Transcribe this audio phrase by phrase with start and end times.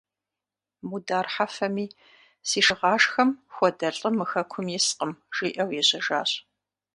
[0.89, 1.85] Мудар Хьэфэми:
[2.47, 6.31] «Си шыгъашхэм хуэдэ лӀы мы хэкум искъым»,– жиӀэу ежьэжащ.